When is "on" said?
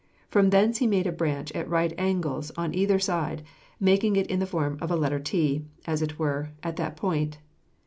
2.57-2.73